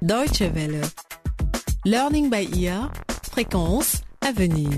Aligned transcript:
Deutsche 0.00 0.42
Welle. 0.42 0.80
Learning 1.84 2.30
by 2.30 2.48
ear. 2.56 2.92
Fréquence 3.32 4.02
à 4.20 4.30
venir. 4.30 4.70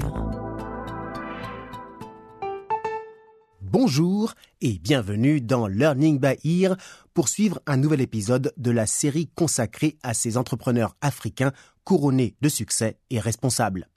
Bonjour 3.60 4.32
et 4.62 4.78
bienvenue 4.78 5.42
dans 5.42 5.66
Learning 5.66 6.18
by 6.18 6.62
Ear 6.62 6.74
pour 7.12 7.28
suivre 7.28 7.60
un 7.66 7.76
nouvel 7.76 8.00
épisode 8.00 8.54
de 8.56 8.70
la 8.70 8.86
série 8.86 9.28
consacrée 9.34 9.98
à 10.02 10.14
ces 10.14 10.38
entrepreneurs 10.38 10.96
africains 11.02 11.52
couronnés 11.84 12.34
de 12.40 12.48
succès 12.48 12.96
et 13.10 13.20
responsables. 13.20 13.90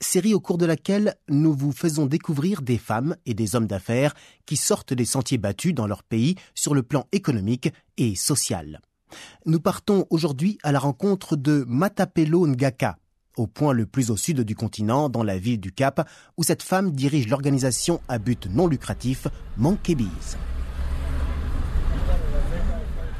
Série 0.00 0.34
au 0.34 0.40
cours 0.40 0.58
de 0.58 0.66
laquelle 0.66 1.16
nous 1.28 1.52
vous 1.52 1.72
faisons 1.72 2.06
découvrir 2.06 2.62
des 2.62 2.78
femmes 2.78 3.16
et 3.26 3.34
des 3.34 3.56
hommes 3.56 3.66
d'affaires 3.66 4.14
qui 4.46 4.56
sortent 4.56 4.94
des 4.94 5.04
sentiers 5.04 5.38
battus 5.38 5.74
dans 5.74 5.88
leur 5.88 6.04
pays 6.04 6.36
sur 6.54 6.74
le 6.74 6.84
plan 6.84 7.08
économique 7.10 7.72
et 7.96 8.14
social. 8.14 8.80
Nous 9.46 9.60
partons 9.60 10.06
aujourd'hui 10.10 10.58
à 10.62 10.72
la 10.72 10.78
rencontre 10.78 11.36
de 11.36 11.64
Matapelo 11.68 12.46
Ngaka, 12.46 12.98
au 13.36 13.46
point 13.46 13.72
le 13.72 13.86
plus 13.86 14.10
au 14.10 14.16
sud 14.16 14.40
du 14.40 14.54
continent, 14.54 15.08
dans 15.08 15.22
la 15.22 15.38
ville 15.38 15.60
du 15.60 15.72
Cap, 15.72 16.08
où 16.36 16.42
cette 16.42 16.62
femme 16.62 16.92
dirige 16.92 17.28
l'organisation 17.28 18.00
à 18.08 18.18
but 18.18 18.46
non 18.46 18.66
lucratif 18.66 19.26
Monkey 19.56 19.94
Bees. 19.94 20.36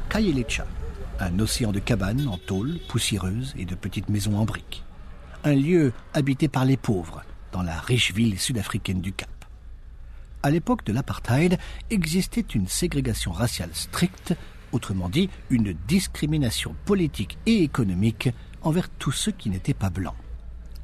Kayelecha, 0.09 0.65
un 1.19 1.39
océan 1.39 1.71
de 1.71 1.79
cabanes 1.79 2.27
en 2.27 2.37
tôle, 2.37 2.79
poussiéreuse 2.87 3.53
et 3.57 3.65
de 3.65 3.75
petites 3.75 4.09
maisons 4.09 4.37
en 4.37 4.45
briques. 4.45 4.83
Un 5.43 5.55
lieu 5.55 5.93
habité 6.13 6.47
par 6.47 6.65
les 6.65 6.77
pauvres, 6.77 7.23
dans 7.51 7.61
la 7.61 7.79
riche 7.79 8.13
ville 8.13 8.39
sud-africaine 8.39 9.01
du 9.01 9.13
Cap. 9.13 9.29
À 10.43 10.51
l'époque 10.51 10.85
de 10.85 10.93
l'apartheid, 10.93 11.57
existait 11.89 12.45
une 12.53 12.67
ségrégation 12.67 13.31
raciale 13.31 13.71
stricte, 13.73 14.35
autrement 14.71 15.09
dit 15.09 15.29
une 15.49 15.73
discrimination 15.87 16.75
politique 16.85 17.37
et 17.45 17.63
économique 17.63 18.29
envers 18.61 18.89
tous 18.89 19.11
ceux 19.11 19.31
qui 19.31 19.49
n'étaient 19.49 19.73
pas 19.73 19.89
blancs. 19.89 20.15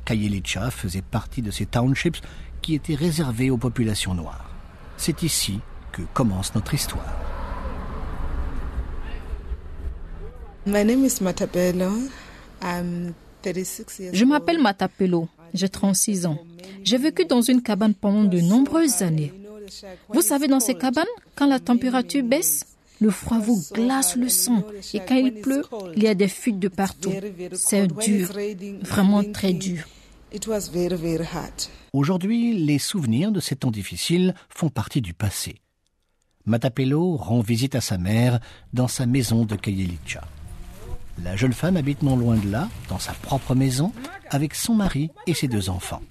Kayelicha 0.06 0.72
faisait 0.72 1.02
partie 1.02 1.42
de 1.42 1.52
ces 1.52 1.66
townships 1.66 2.22
qui 2.62 2.76
étaient 2.76 2.96
réservés 2.96 3.50
aux 3.50 3.58
populations 3.58 4.14
noires. 4.14 4.50
C'est 4.98 5.24
ici 5.24 5.60
que 5.92 6.02
commence 6.14 6.54
notre 6.56 6.74
histoire. 6.74 7.18
My 10.66 10.86
name 10.86 11.06
is 11.06 11.22
Matapelo. 11.22 11.92
I'm 12.62 13.14
36 13.42 14.00
years 14.00 14.14
Je 14.14 14.26
m'appelle. 14.26 14.62
Matapelo, 14.62 15.28
j'ai 15.54 15.70
36 15.70 16.28
ans. 16.28 16.38
J'ai 16.84 16.98
vécu 16.98 17.26
dans 17.26 17.42
une 17.42 17.62
cabane 17.64 17.96
pendant 17.96 18.24
de 18.24 18.40
nombreuses 18.40 19.02
années. 19.02 19.34
Vous 20.10 20.22
savez, 20.22 20.48
dans 20.48 20.60
ces 20.60 20.76
cabanes, 20.76 21.06
quand 21.36 21.48
la 21.48 21.60
température 21.60 22.24
baisse, 22.24 22.66
le 23.02 23.10
froid 23.10 23.40
vous 23.40 23.62
glace 23.74 24.16
le 24.16 24.30
sang. 24.30 24.64
Et 24.94 25.00
quand 25.00 25.16
il 25.16 25.42
pleut, 25.42 25.64
il 25.96 26.04
y 26.04 26.08
a 26.08 26.14
des 26.14 26.28
fuites 26.28 26.60
de 26.60 26.68
partout. 26.68 27.12
C'est 27.54 27.88
dur, 27.88 28.30
vraiment 28.84 29.24
très 29.24 29.54
dur. 29.54 29.84
Aujourd'hui, 31.94 32.58
les 32.58 32.80
souvenirs 32.80 33.32
de 33.32 33.42
ces 33.42 33.58
temps 33.58 33.72
difficiles 33.72 34.34
font 34.50 34.70
partie 34.70 35.02
du 35.02 35.14
passé. 35.14 35.56
Matapelo 36.46 37.18
rend 37.18 37.42
visite 37.42 37.76
à 37.76 37.82
sa 37.82 37.98
mère 37.98 38.40
dans 38.72 38.88
sa 38.88 39.06
maison 39.06 39.46
de 39.46 39.56
Kayelicha. 39.56 40.22
La 41.24 41.36
jeune 41.36 41.54
femme 41.54 41.78
habite 41.78 42.02
non 42.02 42.16
loin 42.16 42.38
de 42.38 42.50
là, 42.50 42.70
dans 42.88 42.98
sa 42.98 43.14
propre 43.14 43.56
maison, 43.56 43.92
avec 44.30 44.56
son 44.56 44.74
mari 44.74 45.12
et 45.28 45.34
ses 45.34 45.48
deux 45.48 45.70
enfants. 45.70 46.02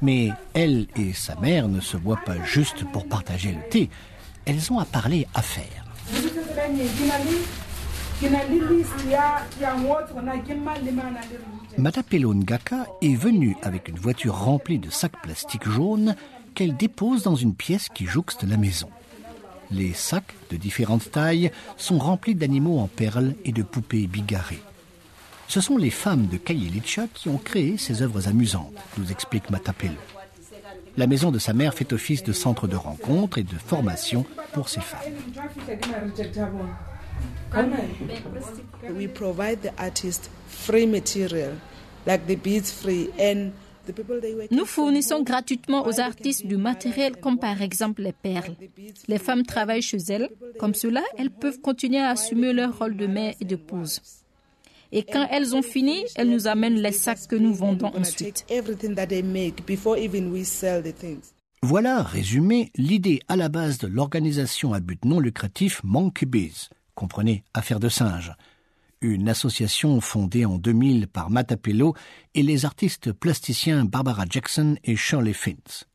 Mais 0.00 0.30
elle 0.54 0.86
et 0.96 1.12
sa 1.12 1.34
mère 1.36 1.68
ne 1.68 1.80
se 1.80 1.96
voient 1.96 2.20
pas 2.24 2.42
juste 2.44 2.84
pour 2.92 3.08
partager 3.08 3.52
le 3.52 3.68
thé, 3.70 3.90
elles 4.44 4.72
ont 4.72 4.78
à 4.78 4.84
parler 4.84 5.26
affaires. 5.34 5.85
Matapelo 11.78 12.34
Ngaka 12.34 12.86
est 13.02 13.14
venue 13.14 13.56
avec 13.62 13.88
une 13.88 13.98
voiture 13.98 14.34
remplie 14.34 14.78
de 14.78 14.88
sacs 14.90 15.20
plastiques 15.22 15.68
jaunes 15.68 16.16
qu'elle 16.54 16.76
dépose 16.76 17.22
dans 17.22 17.34
une 17.34 17.54
pièce 17.54 17.88
qui 17.94 18.06
jouxte 18.06 18.44
la 18.44 18.56
maison. 18.56 18.88
Les 19.70 19.92
sacs, 19.92 20.34
de 20.50 20.56
différentes 20.56 21.10
tailles, 21.10 21.50
sont 21.76 21.98
remplis 21.98 22.34
d'animaux 22.34 22.78
en 22.78 22.86
perles 22.86 23.34
et 23.44 23.52
de 23.52 23.62
poupées 23.62 24.06
bigarrées. 24.06 24.62
Ce 25.48 25.60
sont 25.60 25.76
les 25.76 25.90
femmes 25.90 26.26
de 26.26 26.38
Kayelicha 26.38 27.06
qui 27.12 27.28
ont 27.28 27.38
créé 27.38 27.76
ces 27.76 28.02
œuvres 28.02 28.28
amusantes, 28.28 28.72
nous 28.96 29.10
explique 29.12 29.50
Matapelo. 29.50 29.94
La 30.96 31.06
maison 31.06 31.30
de 31.30 31.38
sa 31.38 31.52
mère 31.52 31.74
fait 31.74 31.92
office 31.92 32.22
de 32.22 32.32
centre 32.32 32.66
de 32.66 32.76
rencontre 32.76 33.38
et 33.38 33.42
de 33.42 33.54
formation 33.54 34.24
pour 34.52 34.68
ces 34.68 34.80
femmes. 34.80 35.00
Nous 44.50 44.64
fournissons 44.64 45.22
gratuitement 45.22 45.86
aux 45.86 46.00
artistes 46.00 46.46
du 46.46 46.56
matériel 46.56 47.16
comme 47.16 47.38
par 47.38 47.62
exemple 47.62 48.02
les 48.02 48.12
perles. 48.12 48.56
Les 49.06 49.18
femmes 49.18 49.44
travaillent 49.44 49.82
chez 49.82 49.98
elles. 50.08 50.28
Comme 50.58 50.74
cela, 50.74 51.02
elles 51.18 51.30
peuvent 51.30 51.60
continuer 51.60 52.00
à 52.00 52.10
assumer 52.10 52.52
leur 52.52 52.78
rôle 52.78 52.96
de 52.96 53.06
mère 53.06 53.34
et 53.40 53.44
de 53.44 53.50
d'épouse. 53.56 54.00
Et 54.92 55.02
quand 55.02 55.26
elles 55.30 55.54
ont 55.54 55.62
fini, 55.62 56.04
elles 56.14 56.30
nous 56.30 56.46
amènent 56.46 56.80
les 56.80 56.92
sacs 56.92 57.26
que 57.28 57.36
nous 57.36 57.54
vendons 57.54 57.88
ensuite. 57.88 58.44
take 58.46 58.54
everything 58.54 58.94
that 58.94 59.06
they 59.06 59.22
make 59.22 59.66
before 59.66 59.98
even 59.98 60.30
we 60.32 60.44
sell 60.44 60.82
the 60.82 60.94
things. 60.94 61.32
Voilà, 61.62 62.02
résumé, 62.02 62.70
l'idée 62.76 63.20
à 63.28 63.36
la 63.36 63.48
base 63.48 63.78
de 63.78 63.88
l'organisation 63.88 64.72
à 64.72 64.80
but 64.80 65.04
non 65.04 65.18
lucratif 65.18 65.80
Monkey 65.82 66.26
Bees, 66.26 66.68
comprenez 66.94 67.44
Affaires 67.54 67.80
de 67.80 67.88
singes, 67.88 68.34
une 69.00 69.28
association 69.28 70.00
fondée 70.00 70.44
en 70.44 70.58
2000 70.58 71.08
par 71.08 71.30
Matapelo 71.30 71.94
et 72.34 72.42
les 72.42 72.64
artistes 72.64 73.12
plasticiens 73.12 73.84
Barbara 73.84 74.24
Jackson 74.28 74.76
et 74.84 74.96
Shirley 74.96 75.32
Fintz. 75.32 75.86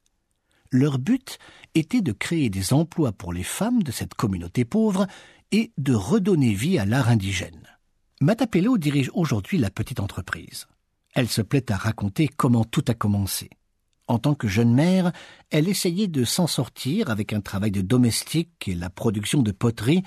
Leur 0.72 1.00
but 1.00 1.38
était 1.76 2.02
de 2.02 2.12
créer 2.12 2.50
des 2.50 2.74
emplois 2.74 3.12
pour 3.12 3.34
les 3.34 3.44
femmes 3.44 3.84
de 3.84 3.92
cette 3.92 4.14
communauté 4.14 4.66
pauvre 4.66 5.08
et 5.52 5.72
de 5.78 5.94
redonner 5.94 6.54
vie 6.54 6.80
à 6.80 6.86
l'art 6.86 7.10
indigène. 7.10 7.71
Matapelo 8.22 8.78
dirige 8.78 9.10
aujourd'hui 9.16 9.58
la 9.58 9.72
petite 9.72 10.00
entreprise. 10.00 10.68
Elle 11.16 11.28
se 11.28 11.42
plaît 11.42 11.72
à 11.72 11.76
raconter 11.76 12.28
comment 12.28 12.64
tout 12.64 12.86
a 12.88 12.94
commencé. 12.94 13.50
En 14.08 14.20
tant 14.20 14.36
que 14.36 14.48
jeune 14.48 14.76
mère, 14.76 15.12
elle 15.50 15.68
essayait 15.68 16.08
de 16.08 16.24
s'en 16.24 16.46
sortir 16.46 17.10
avec 17.10 17.34
un 17.34 17.42
travail 17.42 17.72
de 17.72 17.82
domestique 17.82 18.68
et 18.68 18.76
la 18.76 18.92
production 18.92 19.42
de 19.42 19.52
poterie 19.52 20.04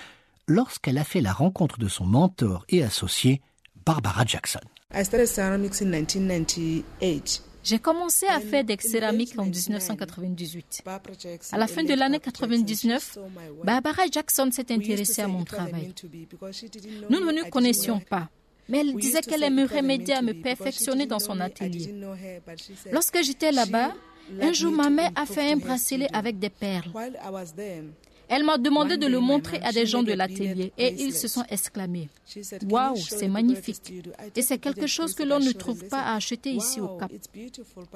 lorsqu'elle 0.46 0.98
a 0.98 1.02
fait 1.02 1.22
la 1.22 1.32
rencontre 1.32 1.76
de 1.78 1.88
son 1.88 2.06
mentor 2.06 2.64
et 2.68 2.84
associé, 2.84 3.42
Barbara 3.84 4.24
Jackson. 4.24 4.60
I 4.94 5.04
started 5.04 5.26
ceramics 5.26 5.82
in 5.82 5.86
1998. 5.86 7.53
J'ai 7.64 7.78
commencé 7.78 8.26
à 8.26 8.40
faire 8.40 8.62
des 8.62 8.76
céramiques 8.78 9.38
en 9.38 9.46
1998. 9.46 10.82
Barbara 10.84 11.14
Jackson, 11.18 11.56
À 11.56 11.58
la 11.58 11.66
fin 11.66 11.82
de 11.82 11.94
l'année 11.94 12.18
Barbara 12.18 12.56
Jackson, 12.56 12.60
she 12.60 12.66
99, 12.66 13.02
saw 13.14 13.20
my 13.22 13.48
work. 13.48 13.64
Barbara 13.64 14.02
Jackson 14.12 14.50
s'est 14.52 14.70
intéressée 14.70 15.22
à 15.22 15.28
mon 15.28 15.44
travail. 15.44 15.94
Nous 17.08 17.20
ne 17.20 17.32
nous 17.32 17.44
connaissions 17.50 18.00
pas, 18.00 18.28
mais 18.68 18.80
elle 18.80 18.94
disait 18.96 19.22
qu'elle 19.22 19.42
aimerait 19.42 19.80
m'aider 19.80 20.12
à 20.12 20.20
me 20.20 20.34
perfectionner 20.34 21.06
dans 21.06 21.18
son 21.18 21.40
atelier. 21.40 21.94
Lorsque 22.92 23.22
j'étais 23.22 23.50
là-bas, 23.50 23.94
un 24.40 24.52
jour 24.52 24.70
ma 24.70 24.90
mère 24.90 25.10
a 25.16 25.24
fait 25.24 25.52
un 25.52 25.56
bracelet 25.56 26.08
avec 26.12 26.38
des 26.38 26.50
perles. 26.50 26.90
Elle 28.28 28.44
m'a 28.44 28.58
demandé 28.58 28.96
de 28.96 29.06
le 29.06 29.20
montrer 29.20 29.60
à 29.62 29.72
des 29.72 29.86
gens 29.86 30.02
de 30.02 30.12
l'atelier 30.12 30.72
et 30.78 30.94
ils 30.98 31.14
se 31.14 31.28
sont 31.28 31.44
exclamés 31.48 32.08
she 32.26 32.42
said, 32.42 32.62
"Can 32.62 32.70
Waouh, 32.70 32.96
c'est 32.96 33.28
magnifique. 33.28 33.80
greatest 33.82 33.90
you? 33.90 34.02
Do?" 34.02 34.10
I 34.18 34.30
Et 34.36 34.42
c'est 34.42 34.58
quelque 34.58 34.86
chose 34.86 35.14
que 35.14 35.22
l'on 35.22 35.40
ne 35.40 35.52
trouve 35.52 35.86
pas 35.88 36.00
à 36.02 36.14
acheter 36.16 36.52
ici 36.52 36.80
au 36.80 36.86
"Wow, 36.86 36.98
Cap. 36.98 37.12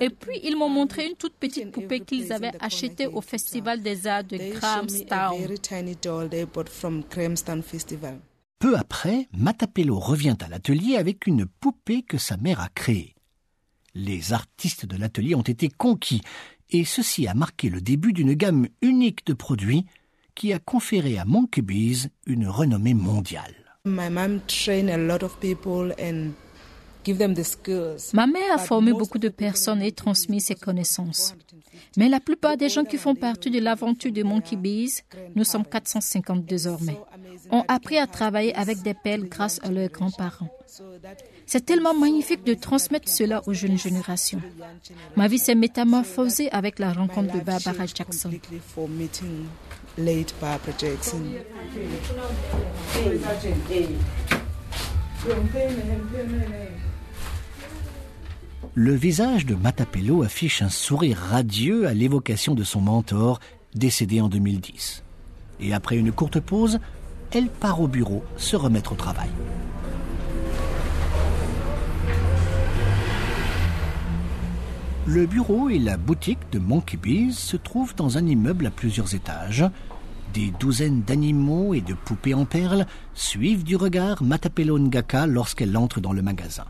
Et 0.00 0.10
puis 0.10 0.40
ils 0.44 0.56
m'ont 0.56 0.68
montré 0.68 1.06
une 1.06 1.16
toute 1.16 1.34
petite 1.34 1.70
poupée 1.70 2.00
qu'ils 2.00 2.32
avaient 2.32 2.52
achetée 2.60 3.06
au 3.06 3.20
Festival 3.20 3.82
des 3.82 4.06
Arts 4.06 4.24
de 4.24 4.36
Grahamstown. 4.36 5.38
Peu 8.58 8.76
après, 8.76 9.28
Matapelo 9.36 9.98
revient 9.98 10.36
à 10.40 10.48
l'atelier 10.48 10.96
avec 10.96 11.26
une 11.26 11.46
poupée 11.46 12.02
que 12.02 12.18
sa 12.18 12.36
mère 12.36 12.60
a 12.60 12.68
créée. 12.68 13.14
Les 13.94 14.32
artistes 14.32 14.84
de 14.86 14.96
l'atelier 14.96 15.34
ont 15.34 15.42
été 15.42 15.68
conquis 15.68 16.22
et 16.70 16.84
ceci 16.84 17.26
a 17.26 17.34
marqué 17.34 17.70
le 17.70 17.80
début 17.80 18.12
d'une 18.12 18.34
gamme 18.34 18.68
unique 18.82 19.24
de 19.26 19.32
produits 19.32 19.86
qui 20.38 20.52
a 20.52 20.60
conféré 20.60 21.18
à 21.18 21.24
Monkey 21.24 21.62
Bees 21.62 22.10
une 22.26 22.46
renommée 22.46 22.94
mondiale. 22.94 23.54
My 23.84 24.08
mom 24.08 24.40
trained 24.46 24.88
a 24.88 24.96
lot 24.96 25.24
of 25.24 25.36
people 25.40 25.92
and 26.00 26.30
give 27.04 27.18
them 27.18 27.34
the 27.34 27.42
skills. 27.42 28.12
Ma 28.12 28.28
mère 28.28 28.52
a 28.54 28.58
formé 28.58 28.92
beaucoup 28.92 29.18
of 29.18 29.22
de 29.22 29.30
personnes 29.30 29.82
et 29.82 29.90
transmis 29.90 30.40
ses 30.40 30.54
connaissances. 30.54 31.34
450. 31.40 31.96
Mais 31.96 32.08
la 32.08 32.20
plupart 32.20 32.56
des 32.56 32.68
gens 32.68 32.84
qui 32.84 32.98
font 32.98 33.16
partie 33.16 33.50
de 33.50 33.58
l'aventure 33.58 34.12
de 34.12 34.22
Monkey 34.22 34.54
Bees, 34.54 35.02
nous 35.34 35.42
sommes 35.44 35.64
450 35.64 36.44
désormais, 36.44 36.98
ont 37.50 37.64
appris 37.66 37.98
à 37.98 38.06
travailler 38.06 38.54
avec 38.54 38.82
des 38.82 38.94
perles 38.94 39.28
grâce 39.28 39.58
à 39.64 39.72
leurs 39.72 39.88
grands-parents. 39.90 40.50
So 40.68 40.84
that 41.02 41.16
C'est 41.48 41.64
tellement 41.64 41.94
magnifique 41.94 42.44
de 42.44 42.52
transmettre 42.52 43.08
cela 43.08 43.40
aux 43.46 43.54
jeunes 43.54 43.78
générations. 43.78 44.42
Ma 45.16 45.28
vie 45.28 45.38
s'est 45.38 45.54
métamorphosée 45.54 46.50
avec 46.52 46.78
la 46.78 46.92
rencontre 46.92 47.32
de 47.32 47.40
Barbara 47.40 47.86
Jackson. 47.86 48.30
Le 58.74 58.92
visage 58.92 59.44
de 59.44 59.56
Matapello 59.56 60.22
affiche 60.22 60.62
un 60.62 60.68
sourire 60.68 61.18
radieux 61.18 61.88
à 61.88 61.94
l'évocation 61.94 62.54
de 62.54 62.62
son 62.62 62.80
mentor, 62.80 63.40
décédé 63.74 64.20
en 64.20 64.28
2010. 64.28 65.02
Et 65.60 65.74
après 65.74 65.96
une 65.96 66.12
courte 66.12 66.38
pause, 66.38 66.78
elle 67.32 67.48
part 67.48 67.80
au 67.80 67.88
bureau 67.88 68.22
se 68.36 68.54
remettre 68.54 68.92
au 68.92 68.96
travail. 68.96 69.30
Le 75.10 75.24
bureau 75.24 75.70
et 75.70 75.78
la 75.78 75.96
boutique 75.96 76.52
de 76.52 76.58
Monkey 76.58 76.98
Bees 76.98 77.32
se 77.32 77.56
trouvent 77.56 77.94
dans 77.94 78.18
un 78.18 78.26
immeuble 78.26 78.66
à 78.66 78.70
plusieurs 78.70 79.14
étages. 79.14 79.64
Des 80.34 80.52
douzaines 80.60 81.00
d'animaux 81.00 81.72
et 81.72 81.80
de 81.80 81.94
poupées 81.94 82.34
en 82.34 82.44
perles 82.44 82.84
suivent 83.14 83.64
du 83.64 83.74
regard 83.74 84.22
Matapelo 84.22 84.78
Ngaka 84.78 85.26
lorsqu'elle 85.26 85.74
entre 85.78 86.00
dans 86.00 86.12
le 86.12 86.20
magasin. 86.20 86.66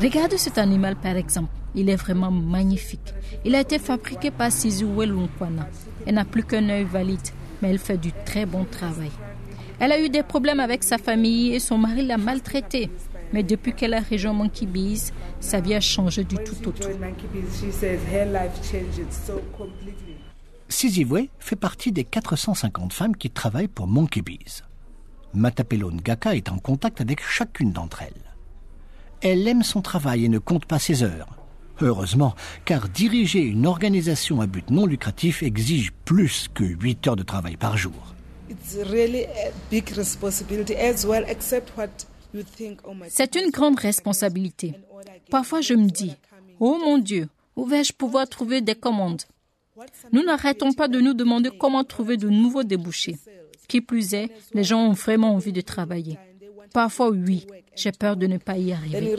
Regarde 0.00 0.36
cet 0.38 0.56
animal 0.56 0.96
par 0.96 1.16
exemple. 1.16 1.50
Il 1.74 1.90
est 1.90 1.96
vraiment 1.96 2.30
magnifique. 2.30 3.12
Il 3.44 3.54
a 3.54 3.60
été 3.60 3.78
fabriqué 3.78 4.30
par 4.30 4.50
Sizue 4.50 4.86
Lunkwana. 4.86 5.68
Elle 6.06 6.14
n'a 6.14 6.24
plus 6.24 6.44
qu'un 6.44 6.70
œil 6.70 6.84
valide, 6.84 7.20
mais 7.60 7.68
elle 7.68 7.78
fait 7.78 7.98
du 7.98 8.12
très 8.24 8.46
bon 8.46 8.64
travail. 8.64 9.10
Elle 9.80 9.92
a 9.92 10.00
eu 10.00 10.08
des 10.08 10.22
problèmes 10.22 10.60
avec 10.60 10.82
sa 10.84 10.98
famille 10.98 11.54
et 11.54 11.58
son 11.58 11.78
mari 11.78 12.06
l'a 12.06 12.16
maltraitée. 12.16 12.90
Mais 13.32 13.42
depuis 13.42 13.74
qu'elle 13.74 13.94
a 13.94 14.00
rejoint 14.00 14.32
Monkey 14.32 14.66
Bees, 14.66 15.12
sa 15.40 15.60
vie 15.60 15.74
a 15.74 15.80
changé 15.80 16.24
du 16.24 16.36
tout 16.36 16.68
au 16.68 16.72
tout. 16.72 16.88
Sizivwe 20.68 21.28
fait 21.38 21.56
partie 21.56 21.92
des 21.92 22.04
450 22.04 22.92
femmes 22.92 23.16
qui 23.16 23.30
travaillent 23.30 23.68
pour 23.68 23.86
Monkey 23.86 24.22
Bees. 24.22 24.62
Matapelo 25.34 25.90
Ngaka 25.90 26.36
est 26.36 26.50
en 26.50 26.58
contact 26.58 27.00
avec 27.00 27.20
chacune 27.20 27.72
d'entre 27.72 28.02
elles. 28.02 28.34
Elle 29.20 29.46
aime 29.48 29.62
son 29.62 29.80
travail 29.80 30.24
et 30.24 30.28
ne 30.28 30.38
compte 30.38 30.66
pas 30.66 30.78
ses 30.78 31.02
heures. 31.02 31.36
Heureusement, 31.80 32.34
car 32.64 32.88
diriger 32.88 33.40
une 33.40 33.66
organisation 33.66 34.40
à 34.40 34.46
but 34.46 34.70
non 34.70 34.86
lucratif 34.86 35.42
exige 35.42 35.92
plus 36.04 36.48
que 36.54 36.62
8 36.62 37.08
heures 37.08 37.16
de 37.16 37.24
travail 37.24 37.56
par 37.56 37.76
jour. 37.76 38.14
C'est 43.08 43.36
une 43.36 43.50
grande 43.50 43.78
responsabilité. 43.78 44.74
Parfois, 45.30 45.60
je 45.60 45.74
me 45.74 45.88
dis, 45.88 46.14
oh 46.60 46.78
mon 46.84 46.98
Dieu, 46.98 47.28
où 47.56 47.64
vais-je 47.66 47.92
pouvoir 47.92 48.28
trouver 48.28 48.60
des 48.60 48.74
commandes? 48.74 49.22
Nous 50.12 50.22
n'arrêtons 50.22 50.72
pas 50.72 50.88
de 50.88 51.00
nous 51.00 51.14
demander 51.14 51.50
comment 51.58 51.84
trouver 51.84 52.16
de 52.16 52.28
nouveaux 52.28 52.62
débouchés. 52.64 53.16
Qui 53.68 53.80
plus 53.80 54.14
est, 54.14 54.30
les 54.52 54.64
gens 54.64 54.88
ont 54.88 54.92
vraiment 54.92 55.34
envie 55.34 55.52
de 55.52 55.60
travailler. 55.60 56.18
Parfois, 56.72 57.10
oui, 57.10 57.46
j'ai 57.76 57.92
peur 57.92 58.16
de 58.16 58.26
ne 58.26 58.38
pas 58.38 58.58
y 58.58 58.72
arriver. 58.72 59.16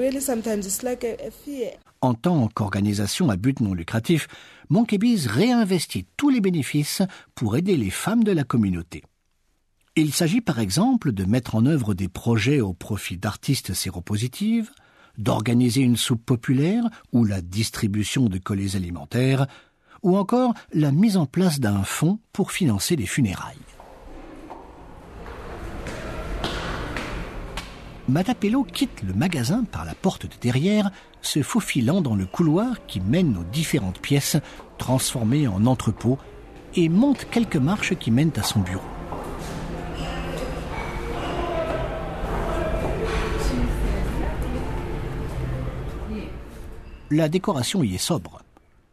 En 2.01 2.13
tant 2.13 2.47
qu'organisation 2.49 3.29
à 3.29 3.37
but 3.37 3.59
non 3.61 3.73
lucratif, 3.73 4.27
Monkeybees 4.69 5.27
réinvestit 5.27 6.05
tous 6.17 6.29
les 6.29 6.41
bénéfices 6.41 7.01
pour 7.33 7.57
aider 7.57 7.77
les 7.77 7.89
femmes 7.89 8.23
de 8.23 8.31
la 8.31 8.43
communauté. 8.43 9.03
Il 9.97 10.13
s'agit 10.13 10.41
par 10.41 10.59
exemple 10.59 11.13
de 11.13 11.23
mettre 11.23 11.55
en 11.55 11.65
œuvre 11.65 11.93
des 11.93 12.09
projets 12.09 12.59
au 12.59 12.73
profit 12.73 13.15
d'artistes 13.15 13.73
séropositives, 13.73 14.71
d'organiser 15.17 15.79
une 15.81 15.95
soupe 15.95 16.25
populaire 16.25 16.83
ou 17.13 17.23
la 17.23 17.41
distribution 17.41 18.25
de 18.25 18.37
colis 18.37 18.75
alimentaires, 18.75 19.47
ou 20.03 20.17
encore 20.17 20.53
la 20.73 20.91
mise 20.91 21.15
en 21.15 21.25
place 21.25 21.61
d'un 21.61 21.83
fonds 21.83 22.19
pour 22.33 22.51
financer 22.51 22.97
les 22.97 23.05
funérailles. 23.05 23.55
Matapello 28.09 28.63
quitte 28.65 29.01
le 29.01 29.13
magasin 29.13 29.63
par 29.63 29.85
la 29.85 29.95
porte 29.95 30.25
de 30.25 30.35
derrière, 30.41 30.91
se 31.21 31.41
faufilant 31.41 32.01
dans 32.01 32.17
le 32.17 32.25
couloir 32.25 32.85
qui 32.85 32.99
mène 32.99 33.37
aux 33.37 33.45
différentes 33.45 33.99
pièces 33.99 34.35
transformées 34.77 35.47
en 35.47 35.65
entrepôts 35.65 36.19
et 36.75 36.89
monte 36.89 37.27
quelques 37.31 37.55
marches 37.55 37.95
qui 37.95 38.11
mènent 38.11 38.33
à 38.35 38.43
son 38.43 38.59
bureau. 38.59 38.94
La 47.11 47.29
décoration 47.29 47.83
y 47.83 47.93
est 47.93 47.99
sobre. 47.99 48.41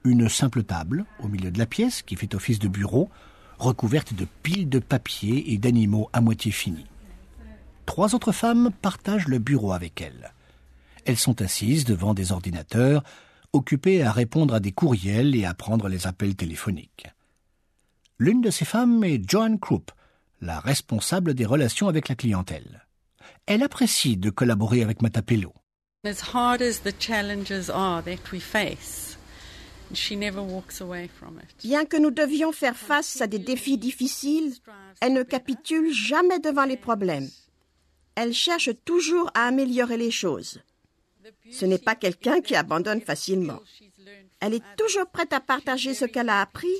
Une 0.04 0.28
simple 0.28 0.64
table 0.64 1.06
au 1.22 1.28
milieu 1.28 1.50
de 1.50 1.58
la 1.58 1.64
pièce 1.64 2.02
qui 2.02 2.14
fait 2.14 2.34
office 2.34 2.58
de 2.58 2.68
bureau, 2.68 3.08
recouverte 3.58 4.12
de 4.12 4.26
piles 4.42 4.68
de 4.68 4.80
papier 4.80 5.52
et 5.52 5.58
d'animaux 5.58 6.10
à 6.12 6.20
moitié 6.20 6.52
finis. 6.52 6.86
Trois 7.86 8.14
autres 8.14 8.32
femmes 8.32 8.70
partagent 8.82 9.28
le 9.28 9.38
bureau 9.38 9.72
avec 9.72 10.02
elle. 10.02 10.34
Elles 11.06 11.16
sont 11.16 11.40
assises 11.40 11.86
devant 11.86 12.12
des 12.12 12.32
ordinateurs, 12.32 13.02
occupées 13.54 14.02
à 14.02 14.12
répondre 14.12 14.54
à 14.54 14.60
des 14.60 14.72
courriels 14.72 15.34
et 15.34 15.46
à 15.46 15.54
prendre 15.54 15.88
les 15.88 16.06
appels 16.06 16.36
téléphoniques. 16.36 17.06
L'une 18.18 18.42
de 18.42 18.50
ces 18.50 18.66
femmes 18.66 19.02
est 19.04 19.28
Joanne 19.28 19.58
Krupp, 19.58 19.90
la 20.42 20.60
responsable 20.60 21.32
des 21.32 21.46
relations 21.46 21.88
avec 21.88 22.08
la 22.08 22.14
clientèle. 22.14 22.86
Elle 23.46 23.62
apprécie 23.62 24.18
de 24.18 24.28
collaborer 24.28 24.82
avec 24.82 25.00
Matapello. 25.00 25.54
Bien 26.04 26.14
que 31.84 31.96
nous 31.96 32.10
devions 32.10 32.50
faire 32.50 32.76
face 32.76 33.20
à 33.20 33.28
des 33.28 33.38
défis 33.38 33.78
difficiles, 33.78 34.52
elle 35.00 35.12
ne 35.12 35.22
capitule 35.22 35.92
jamais 35.92 36.40
devant 36.40 36.64
les 36.64 36.76
problèmes. 36.76 37.30
Elle 38.16 38.34
cherche 38.34 38.70
toujours 38.84 39.30
à 39.34 39.46
améliorer 39.46 39.96
les 39.96 40.10
choses. 40.10 40.60
Ce 41.52 41.66
n'est 41.66 41.78
pas 41.78 41.94
quelqu'un 41.94 42.40
qui 42.40 42.56
abandonne 42.56 43.00
facilement. 43.00 43.60
Elle 44.40 44.54
est 44.54 44.76
toujours 44.76 45.06
prête 45.06 45.32
à 45.32 45.38
partager 45.38 45.94
ce 45.94 46.06
qu'elle 46.06 46.30
a 46.30 46.40
appris 46.40 46.74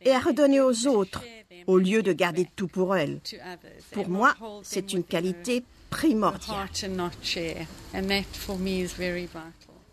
et 0.00 0.10
à 0.10 0.18
redonner 0.18 0.60
aux 0.60 0.88
autres, 0.88 1.22
au 1.68 1.78
lieu 1.78 2.02
de 2.02 2.12
garder 2.12 2.48
tout 2.56 2.66
pour 2.66 2.96
elle. 2.96 3.20
Pour 3.92 4.08
moi, 4.08 4.34
c'est 4.64 4.92
une 4.92 5.04
qualité 5.04 5.62
primordial. 5.96 6.68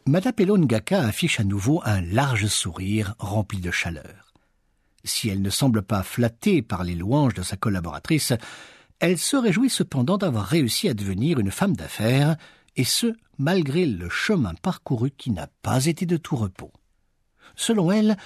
Madapelo 0.05 0.57
Ngaka 0.57 0.99
affiche 0.99 1.39
à 1.39 1.45
nouveau 1.45 1.81
un 1.85 2.01
large 2.01 2.47
sourire 2.47 3.15
rempli 3.19 3.61
de 3.61 3.71
chaleur. 3.71 4.33
Si 5.05 5.29
elle 5.29 5.41
ne 5.41 5.49
semble 5.49 5.81
pas 5.81 6.03
flattée 6.03 6.61
par 6.61 6.83
les 6.83 6.95
louanges 6.95 7.35
de 7.35 7.41
sa 7.41 7.55
collaboratrice, 7.55 8.33
elle 8.99 9.17
se 9.17 9.37
réjouit 9.37 9.69
cependant 9.69 10.17
d'avoir 10.17 10.45
réussi 10.45 10.89
à 10.89 10.93
devenir 10.93 11.39
une 11.39 11.51
femme 11.51 11.75
d'affaires, 11.75 12.35
et 12.75 12.83
ce, 12.83 13.13
malgré 13.37 13.85
le 13.85 14.09
chemin 14.09 14.55
parcouru 14.55 15.11
qui 15.11 15.31
n'a 15.31 15.47
pas 15.61 15.85
été 15.85 16.05
de 16.05 16.17
tout 16.17 16.35
repos. 16.35 16.73
Selon 17.55 17.93
elle, 17.93 18.17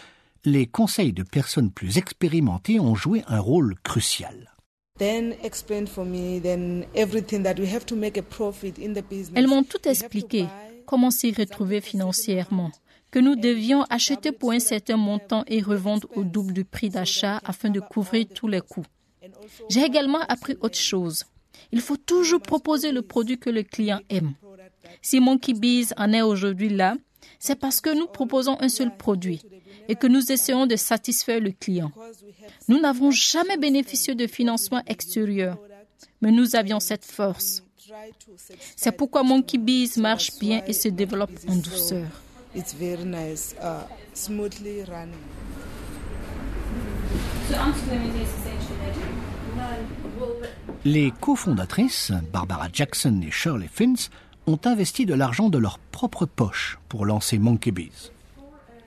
les 0.45 0.65
conseils 0.65 1.13
de 1.13 1.23
personnes 1.23 1.71
plus 1.71 1.99
expérimentées 1.99 2.79
ont 2.79 2.95
joué 2.95 3.23
un 3.27 3.39
rôle 3.39 3.75
crucial. 3.83 4.56
Elles 4.99 5.37
m'ont 9.47 9.63
tout 9.63 9.87
expliqué, 9.87 10.45
comment 10.85 11.11
s'y 11.11 11.31
retrouver 11.31 11.81
financièrement, 11.81 12.71
que 13.11 13.19
nous 13.19 13.35
devions 13.35 13.83
acheter 13.83 14.31
pour 14.31 14.51
un 14.51 14.59
certain 14.59 14.97
montant 14.97 15.43
et 15.47 15.61
revendre 15.61 16.07
au 16.15 16.23
double 16.23 16.53
du 16.53 16.65
prix 16.65 16.89
d'achat 16.89 17.39
afin 17.43 17.69
de 17.69 17.79
couvrir 17.79 18.25
tous 18.33 18.47
les 18.47 18.61
coûts. 18.61 18.85
J'ai 19.69 19.83
également 19.83 20.21
appris 20.27 20.55
autre 20.61 20.77
chose. 20.77 21.25
Il 21.71 21.81
faut 21.81 21.97
toujours 21.97 22.41
proposer 22.41 22.91
le 22.91 23.01
produit 23.01 23.37
que 23.37 23.49
le 23.49 23.63
client 23.63 23.99
aime. 24.09 24.33
Si 25.01 25.19
Monkey 25.19 25.53
Bees 25.53 25.87
en 25.97 26.13
est 26.13 26.21
aujourd'hui 26.21 26.69
là, 26.69 26.95
c'est 27.39 27.59
parce 27.59 27.81
que 27.81 27.93
nous 27.97 28.07
proposons 28.07 28.57
un 28.59 28.69
seul 28.69 28.95
produit 28.95 29.41
et 29.87 29.95
que 29.95 30.07
nous 30.07 30.31
essayons 30.31 30.65
de 30.65 30.75
satisfaire 30.75 31.39
le 31.39 31.51
client. 31.51 31.91
Nous 32.67 32.79
n'avons 32.79 33.11
jamais 33.11 33.57
bénéficié 33.57 34.15
de 34.15 34.27
financement 34.27 34.83
extérieur, 34.87 35.57
mais 36.21 36.31
nous 36.31 36.55
avions 36.55 36.79
cette 36.79 37.05
force. 37.05 37.63
C'est 38.75 38.91
pourquoi 38.91 39.23
Monkey 39.23 39.57
Bees 39.57 39.97
marche 39.97 40.37
bien 40.39 40.61
et 40.67 40.73
se 40.73 40.89
développe 40.89 41.31
en 41.47 41.55
douceur. 41.55 42.07
Les 50.85 51.11
cofondatrices, 51.21 52.11
Barbara 52.31 52.67
Jackson 52.71 53.21
et 53.25 53.31
Shirley 53.31 53.69
Finns, 53.71 54.09
ont 54.47 54.59
investi 54.63 55.05
de 55.05 55.13
l'argent 55.13 55.49
de 55.49 55.57
leur 55.57 55.77
propre 55.77 56.25
poche 56.25 56.79
pour 56.87 57.05
lancer 57.05 57.37
Monkey 57.37 57.71
Bees. 57.71 58.11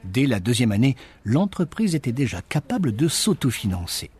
Dès 0.04 0.26
la 0.26 0.40
deuxième 0.40 0.72
année, 0.72 0.96
l'entreprise 1.24 1.94
était 1.94 2.12
déjà 2.12 2.40
capable 2.40 2.96
de 2.96 3.06
s'autofinancer. 3.08 4.10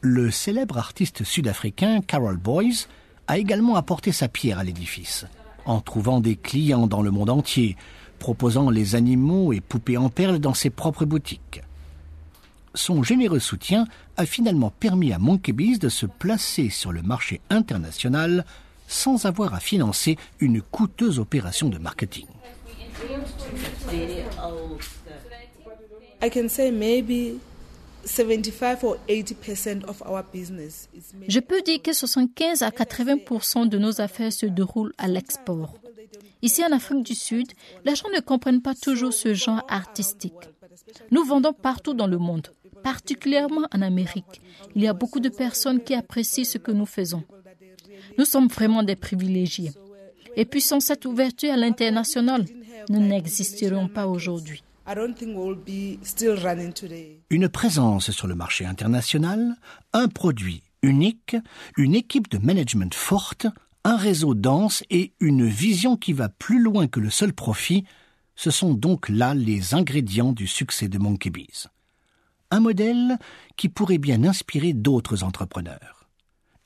Le 0.00 0.30
célèbre 0.30 0.78
artiste 0.78 1.24
sud-africain 1.24 2.00
Carol 2.00 2.36
Boys 2.36 2.86
a 3.26 3.38
également 3.38 3.74
apporté 3.74 4.12
sa 4.12 4.28
pierre 4.28 4.60
à 4.60 4.64
l'édifice, 4.64 5.26
en 5.64 5.80
trouvant 5.80 6.20
des 6.20 6.36
clients 6.36 6.86
dans 6.86 7.02
le 7.02 7.10
monde 7.10 7.30
entier, 7.30 7.76
proposant 8.20 8.70
les 8.70 8.94
animaux 8.94 9.52
et 9.52 9.60
poupées 9.60 9.96
en 9.96 10.10
perles 10.10 10.38
dans 10.38 10.54
ses 10.54 10.70
propres 10.70 11.04
boutiques. 11.04 11.60
son 12.74 13.02
généreux 13.02 13.40
soutien 13.40 13.86
a 14.16 14.26
finalement 14.26 14.70
permis 14.70 15.12
à 15.12 15.18
Monkeybees 15.18 15.78
de 15.78 15.88
se 15.88 16.06
placer 16.06 16.68
sur 16.68 16.92
le 16.92 17.02
marché 17.02 17.40
international 17.50 18.44
sans 18.88 19.26
avoir 19.26 19.54
à 19.54 19.60
financer 19.60 20.16
une 20.40 20.62
coûteuse 20.62 21.18
opération 21.18 21.68
de 21.68 21.78
marketing. 21.78 22.26
Je 31.28 31.40
peux 31.40 31.62
dire 31.62 31.82
que 31.82 31.92
75 31.92 32.62
à 32.62 32.70
80% 32.70 33.68
de 33.68 33.78
nos 33.78 34.00
affaires 34.00 34.32
se 34.32 34.46
déroulent 34.46 34.92
à 34.98 35.08
l'export. 35.08 35.74
Ici 36.42 36.64
en 36.64 36.72
Afrique 36.72 37.02
du 37.02 37.14
Sud, 37.14 37.48
les 37.84 37.96
gens 37.96 38.08
ne 38.14 38.20
comprennent 38.20 38.62
pas 38.62 38.74
toujours 38.74 39.12
ce 39.12 39.34
genre 39.34 39.64
artistique. 39.68 40.32
Nous 41.10 41.24
vendons 41.24 41.52
partout 41.52 41.94
dans 41.94 42.06
le 42.06 42.18
monde, 42.18 42.48
particulièrement 42.82 43.66
en 43.74 43.82
Amérique. 43.82 44.40
Il 44.74 44.82
y 44.82 44.88
a 44.88 44.92
beaucoup 44.92 45.20
de 45.20 45.28
personnes 45.28 45.82
qui 45.82 45.94
apprécient 45.94 46.44
ce 46.44 46.58
que 46.58 46.70
nous 46.72 46.86
faisons. 46.86 47.24
Nous 48.18 48.24
sommes 48.24 48.48
vraiment 48.48 48.82
des 48.82 48.96
privilégiés. 48.96 49.72
Et 50.36 50.44
puis 50.44 50.60
sans 50.60 50.80
cette 50.80 51.06
ouverture 51.06 51.52
à 51.52 51.56
l'international, 51.56 52.44
nous 52.88 53.00
n'existerions 53.00 53.88
pas 53.88 54.06
aujourd'hui. 54.06 54.62
Une 57.30 57.48
présence 57.48 58.10
sur 58.10 58.26
le 58.26 58.34
marché 58.34 58.64
international, 58.64 59.56
un 59.92 60.08
produit 60.08 60.62
unique, 60.82 61.36
une 61.76 61.94
équipe 61.94 62.30
de 62.30 62.38
management 62.38 62.94
forte, 62.94 63.46
un 63.84 63.96
réseau 63.96 64.34
dense 64.34 64.84
et 64.90 65.12
une 65.20 65.46
vision 65.46 65.96
qui 65.96 66.12
va 66.12 66.28
plus 66.28 66.60
loin 66.60 66.86
que 66.86 67.00
le 67.00 67.10
seul 67.10 67.32
profit, 67.32 67.84
ce 68.36 68.50
sont 68.50 68.74
donc 68.74 69.08
là 69.08 69.34
les 69.34 69.74
ingrédients 69.74 70.32
du 70.32 70.46
succès 70.46 70.88
de 70.88 70.98
Monkey 70.98 71.30
Bees. 71.30 71.66
Un 72.50 72.60
modèle 72.60 73.18
qui 73.56 73.68
pourrait 73.68 73.98
bien 73.98 74.22
inspirer 74.22 74.72
d'autres 74.72 75.24
entrepreneurs. 75.24 75.95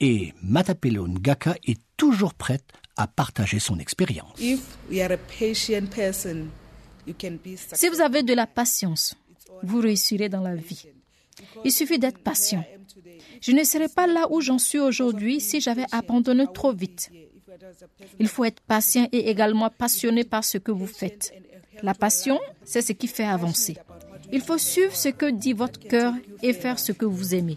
Et 0.01 0.33
Matapelo 0.43 1.07
Ngaka 1.07 1.57
est 1.65 1.81
toujours 1.97 2.35
prête 2.35 2.65
à 2.97 3.07
partager 3.07 3.59
son 3.59 3.79
expérience. 3.79 4.39
Si 4.39 4.61
vous 7.89 8.01
avez 8.01 8.23
de 8.23 8.35
la 8.35 8.47
patience, 8.47 9.15
vous 9.63 9.81
réussirez 9.81 10.29
dans 10.29 10.41
la 10.41 10.55
vie. 10.55 10.87
Il 11.65 11.73
suffit 11.73 11.99
d'être 11.99 12.19
patient. 12.19 12.65
Je 13.41 13.53
ne 13.53 13.65
serais 13.65 13.89
pas 13.89 14.07
là 14.07 14.27
où 14.31 14.41
j'en 14.41 14.59
suis 14.59 14.79
aujourd'hui 14.79 15.41
si 15.41 15.61
j'avais 15.61 15.87
abandonné 15.93 16.47
trop 16.53 16.73
vite. 16.73 17.11
Il 18.19 18.29
faut 18.29 18.45
être 18.45 18.61
patient 18.61 19.09
et 19.13 19.31
également 19.31 19.71
passionné 19.71 20.25
par 20.25 20.45
ce 20.45 20.59
que 20.59 20.73
vous 20.73 20.87
faites. 20.87 21.33
La 21.83 21.95
passion, 21.95 22.39
c'est 22.65 22.83
ce 22.83 22.93
qui 22.93 23.07
fait 23.07 23.25
avancer. 23.25 23.77
Il 24.33 24.41
faut 24.41 24.59
suivre 24.59 24.95
ce 24.95 25.09
que 25.09 25.31
dit 25.31 25.53
votre 25.53 25.81
cœur 25.81 26.13
et 26.43 26.53
faire 26.53 26.79
ce 26.79 26.93
que 26.93 27.05
vous 27.05 27.35
aimez. 27.35 27.57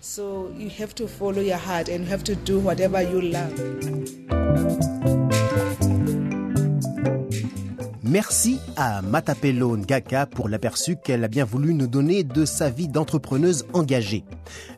Merci 8.04 8.60
à 8.76 9.02
Matapelo 9.02 9.78
Ngaka 9.78 10.26
pour 10.28 10.50
l'aperçu 10.50 10.98
qu'elle 10.98 11.24
a 11.24 11.28
bien 11.28 11.46
voulu 11.46 11.74
nous 11.74 11.88
donner 11.88 12.24
de 12.24 12.46
sa 12.46 12.70
vie 12.70 12.88
d'entrepreneuse 12.88 13.66
engagée. 13.74 14.24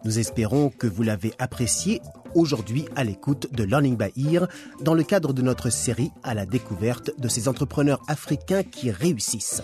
Nous 0.06 0.20
espérons 0.20 0.70
que 0.70 0.88
vous 0.88 1.04
l'avez 1.04 1.34
apprécié 1.40 2.02
aujourd'hui 2.34 2.86
à 2.96 3.04
l'écoute 3.04 3.52
de 3.54 3.64
Learning 3.64 3.98
by 3.98 4.34
Ear 4.34 4.48
dans 4.82 4.94
le 4.94 5.04
cadre 5.04 5.34
de 5.34 5.42
notre 5.42 5.70
série 5.70 6.12
à 6.24 6.34
la 6.34 6.46
découverte 6.46 7.12
de 7.18 7.28
ces 7.28 7.48
entrepreneurs 7.48 8.02
africains 8.08 8.64
qui 8.64 8.92
réussissent. 8.92 9.64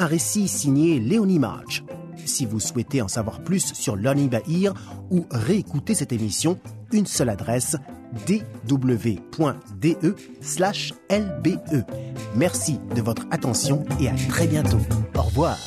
Un 0.00 0.06
récit 0.06 0.46
signé 0.46 1.00
Léonie 1.00 1.40
March. 1.40 1.82
Si 2.24 2.46
vous 2.46 2.60
souhaitez 2.60 3.02
en 3.02 3.08
savoir 3.08 3.42
plus 3.42 3.74
sur 3.74 3.96
by 3.96 4.64
Ear 4.64 4.74
ou 5.10 5.26
réécouter 5.30 5.94
cette 5.94 6.12
émission, 6.12 6.60
une 6.92 7.06
seule 7.06 7.30
adresse 7.30 7.76
dw.de/lbe. 8.26 8.78
Merci 12.36 12.78
de 12.94 13.02
votre 13.02 13.26
attention 13.30 13.84
et 14.00 14.08
à 14.08 14.14
très 14.28 14.46
bientôt. 14.46 14.80
Au 15.16 15.22
revoir. 15.22 15.58